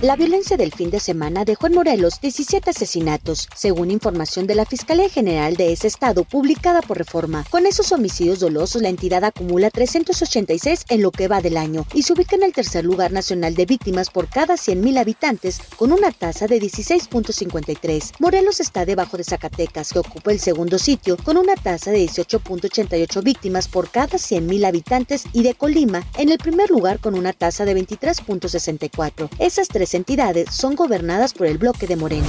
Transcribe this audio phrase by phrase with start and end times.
[0.00, 4.64] La violencia del fin de semana dejó en Morelos 17 asesinatos, según información de la
[4.64, 7.44] Fiscalía General de ese estado publicada por Reforma.
[7.50, 12.04] Con esos homicidios dolosos, la entidad acumula 386 en lo que va del año y
[12.04, 16.12] se ubica en el tercer lugar nacional de víctimas por cada 100.000 habitantes, con una
[16.12, 18.12] tasa de 16.53.
[18.20, 23.24] Morelos está debajo de Zacatecas, que ocupa el segundo sitio, con una tasa de 18.88
[23.24, 27.64] víctimas por cada 100.000 habitantes, y de Colima en el primer lugar con una tasa
[27.64, 29.28] de 23.64.
[29.40, 32.26] Esas tres entidades son gobernadas por el bloque de Morena.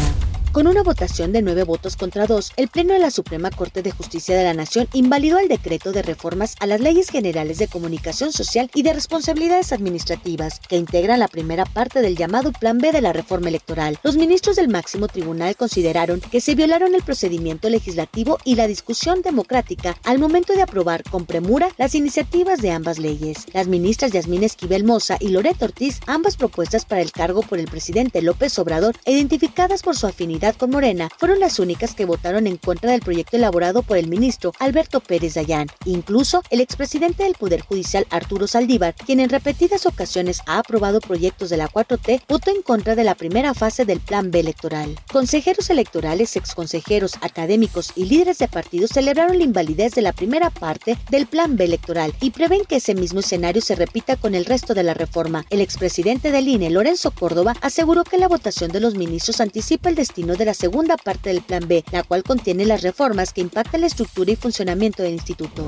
[0.52, 3.91] Con una votación de nueve votos contra dos, el Pleno de la Suprema Corte de
[3.91, 8.34] Justicia de la Nación invalidó el decreto de reformas a las leyes generales de comunicación
[8.34, 13.02] social y de responsabilidades administrativas que integran la primera parte del llamado Plan B de
[13.02, 13.99] la reforma electoral.
[14.02, 19.21] Los ministros del máximo tribunal consideraron que se violaron el procedimiento legislativo y la discusión
[19.21, 23.46] democrática al momento de aprobar con premura las iniciativas de ambas leyes.
[23.54, 27.68] Las ministras Yasmín Esquivel Moza y Loreto Ortiz, ambas propuestas para el cargo por el
[27.68, 32.55] presidente López Obrador, identificadas por su afinidad con Morena fueron las únicas que votaron en
[32.55, 35.68] contra del proyecto elaborado por el ministro Alberto Pérez Dayán.
[35.84, 41.49] Incluso el expresidente del Poder Judicial Arturo Saldívar, quien en repetidas ocasiones ha aprobado proyectos
[41.49, 44.98] de la 4T, votó en contra de la primera fase del Plan B electoral.
[45.12, 50.98] Consejeros electorales, exconsejeros, académicos y líderes de partidos celebraron la invalidez de la primera parte
[51.09, 54.74] del Plan B electoral y prevén que ese mismo escenario se repita con el resto
[54.74, 55.46] de la reforma.
[55.49, 59.96] El expresidente del INE, Lorenzo Córdoba, aseguró que la votación de los ministros anticipa el
[59.96, 63.82] destino de la segunda parte del Plan B, la cual contiene las reformas que impactan
[63.82, 65.66] la estructura y funcionamiento del instituto.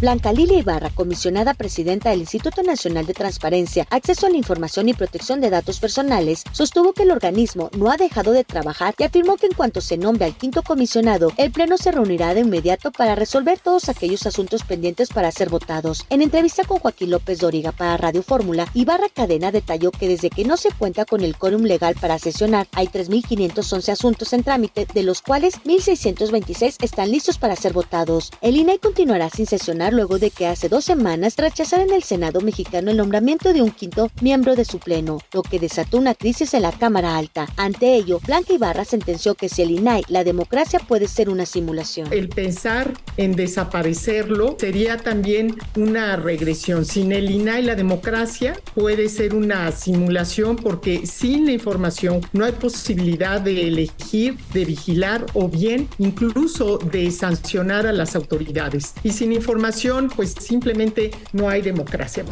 [0.00, 4.94] Blanca Lilia Ibarra, comisionada presidenta del Instituto Nacional de Transparencia, Acceso a la Información y
[4.94, 9.36] Protección de Datos Personales, sostuvo que el organismo no ha dejado de trabajar y afirmó
[9.36, 13.14] que en cuanto se nombre al quinto comisionado, el Pleno se reunirá de inmediato para
[13.14, 16.04] resolver todos aquellos asuntos pendientes para ser votados.
[16.10, 20.44] En entrevista con Joaquín López Dóriga para Radio Fórmula, Ibarra Cadena detalló que desde que
[20.44, 25.02] no se cuenta con el quórum legal para sesionar, hay 3.511 asuntos en trámite, de
[25.04, 28.32] los cuales 1.626 están listos para ser votados.
[28.40, 32.40] El INAI continuará sin sesionar luego de que hace dos semanas rechazara en el Senado
[32.40, 36.54] mexicano el nombramiento de un quinto miembro de su pleno, lo que desató una crisis
[36.54, 37.46] en la Cámara Alta.
[37.56, 42.12] Ante ello, Blanca Ibarra sentenció que si el INAI, la democracia puede ser una simulación.
[42.12, 46.84] El pensar en desaparecerlo sería también una regresión.
[46.84, 52.52] Sin el INAI, la democracia puede ser una simulación porque sin la información no hay
[52.52, 58.94] posibilidad de elegir, de vigilar o bien incluso de sancionar a las autoridades.
[59.02, 59.73] Y sin información,
[60.08, 62.24] pues simplemente no hay democracia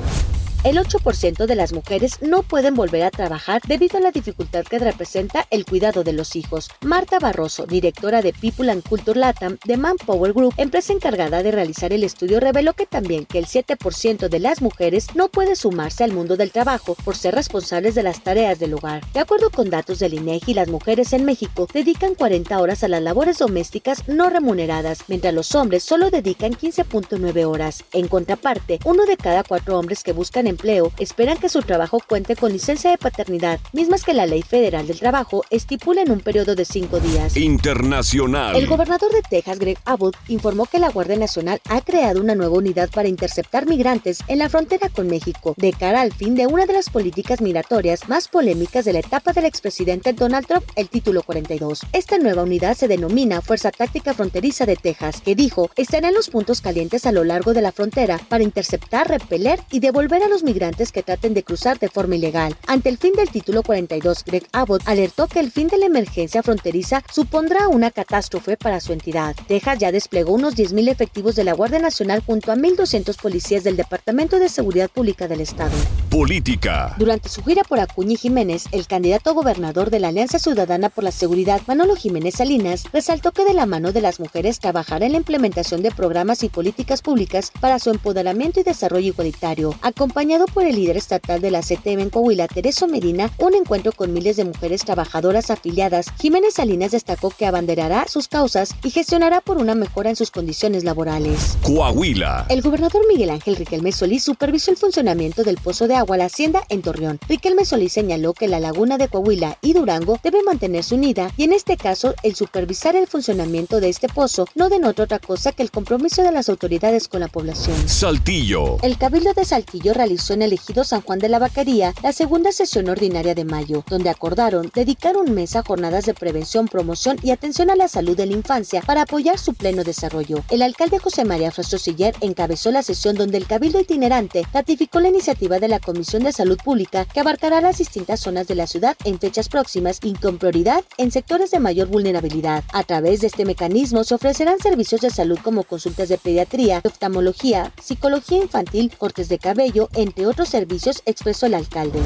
[0.65, 4.79] el 8% de las mujeres no pueden volver a trabajar debido a la dificultad que
[4.79, 6.71] representa el cuidado de los hijos.
[6.83, 11.93] Marta Barroso, directora de People and Culture Latam de Manpower Group, empresa encargada de realizar
[11.93, 16.13] el estudio, reveló que también que el 7% de las mujeres no puede sumarse al
[16.13, 19.05] mundo del trabajo por ser responsables de las tareas del hogar.
[19.13, 23.03] De acuerdo con datos del INEGI, las mujeres en México dedican 40 horas a las
[23.03, 27.85] labores domésticas no remuneradas, mientras los hombres solo dedican 15.9 horas.
[27.93, 32.37] En contraparte, uno de cada cuatro hombres que buscan empleo esperan que su trabajo cuente
[32.37, 36.55] con licencia de paternidad, mismas que la Ley Federal del Trabajo estipula en un periodo
[36.55, 37.37] de cinco días.
[37.37, 38.57] Internacional.
[38.57, 42.57] El gobernador de Texas, Greg Abbott, informó que la Guardia Nacional ha creado una nueva
[42.57, 46.67] unidad para interceptar migrantes en la frontera con México, de cara al fin de una
[46.67, 51.23] de las políticas migratorias más polémicas de la etapa del expresidente Donald Trump, el título
[51.23, 51.81] 42.
[51.93, 56.31] Esta nueva unidad se denomina Fuerza Táctica Fronteriza de Texas, que dijo estará en los
[56.31, 60.42] puntos calientes a lo largo de la frontera para interceptar, repeler y devolver a los
[60.43, 62.57] migrantes que traten de cruzar de forma ilegal.
[62.67, 66.43] Ante el fin del título 42, Greg Abbott alertó que el fin de la emergencia
[66.43, 69.37] fronteriza supondrá una catástrofe para su entidad.
[69.49, 73.77] Texas ya desplegó unos 10.000 efectivos de la Guardia Nacional junto a 1.200 policías del
[73.77, 75.73] Departamento de Seguridad Pública del Estado.
[76.11, 76.95] Política.
[76.99, 80.89] Durante su gira por Acuña y Jiménez, el candidato a gobernador de la Alianza Ciudadana
[80.91, 85.07] por la Seguridad, Manolo Jiménez Salinas, resaltó que de la mano de las mujeres trabajará
[85.07, 90.32] en la implementación de programas y políticas públicas para su empoderamiento y desarrollo igualitario, acompañado
[90.41, 94.37] por el líder estatal de la CTM en Coahuila, Tereso Medina, un encuentro con miles
[94.37, 96.07] de mujeres trabajadoras afiliadas.
[96.19, 100.85] Jiménez Salinas destacó que abanderará sus causas y gestionará por una mejora en sus condiciones
[100.85, 101.59] laborales.
[101.63, 102.47] Coahuila.
[102.49, 106.25] El gobernador Miguel Ángel Riquelme Solís supervisó el funcionamiento del pozo de agua a la
[106.27, 107.21] hacienda en Torreón.
[107.29, 111.53] Riquelme Solís señaló que la laguna de Coahuila y Durango debe mantenerse unida y en
[111.53, 115.71] este caso el supervisar el funcionamiento de este pozo no denota otra cosa que el
[115.71, 117.77] compromiso de las autoridades con la población.
[117.87, 118.79] Saltillo.
[118.83, 122.53] El Cabildo de Saltillo realizó en el ejido San Juan de la Vaquería la segunda
[122.53, 127.31] sesión ordinaria de mayo, donde acordaron dedicar un mes a jornadas de prevención, promoción y
[127.31, 130.45] atención a la salud de la infancia para apoyar su pleno desarrollo.
[130.51, 135.09] El alcalde José María Frastro Siller encabezó la sesión donde el Cabildo itinerante ratificó la
[135.09, 138.97] iniciativa de la Comisión de Salud Pública que abarcará las distintas zonas de la ciudad
[139.05, 142.65] en fechas próximas y con prioridad en sectores de mayor vulnerabilidad.
[142.73, 147.73] A través de este mecanismo se ofrecerán servicios de salud como consultas de pediatría, oftalmología,
[147.83, 151.99] psicología infantil, cortes de cabello, entre otros servicios, expresó el alcalde.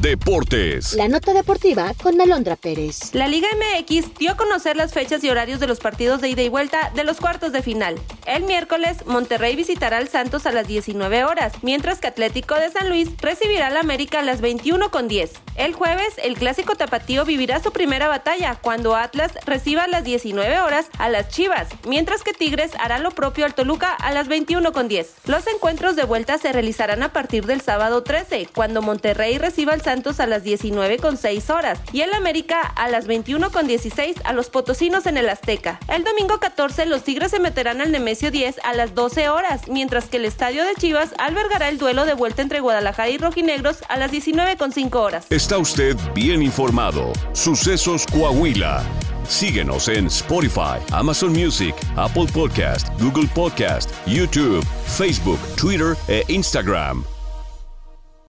[0.00, 0.94] Deportes.
[0.94, 3.14] La nota deportiva con Alondra Pérez.
[3.14, 6.40] La Liga MX dio a conocer las fechas y horarios de los partidos de ida
[6.40, 7.96] y vuelta de los cuartos de final.
[8.24, 12.88] El miércoles, Monterrey visitará al Santos a las 19 horas, mientras que Atlético de San
[12.88, 15.32] Luis recibirá al América a las 21 con 10.
[15.56, 20.60] El jueves, el clásico tapatío vivirá su primera batalla cuando Atlas reciba a las 19
[20.60, 24.72] horas a las Chivas, mientras que Tigres hará lo propio al Toluca a las 21
[24.72, 25.14] con 10.
[25.26, 29.82] Los encuentros de vuelta se realizarán a partir del sábado 13, cuando Monterrey reciba al
[29.82, 34.18] Santos a las 19 con 6 horas y el América a las 21 con 16
[34.22, 35.80] a los potosinos en el Azteca.
[35.88, 40.04] El domingo 14 los Tigres se meterán al Nemesio 10 a las 12 horas, mientras
[40.06, 43.96] que el estadio de Chivas albergará el duelo de vuelta entre Guadalajara y Rojinegros a
[43.96, 45.26] las 19 con 5 horas.
[45.30, 47.12] Está usted bien informado.
[47.32, 48.84] Sucesos Coahuila.
[49.24, 57.04] Síguenos en Spotify, Amazon Music, Apple Podcast, Google Podcast, YouTube, Facebook, Twitter e Instagram.